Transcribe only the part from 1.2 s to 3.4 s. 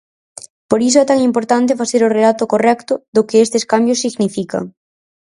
importante facer o relato correcto do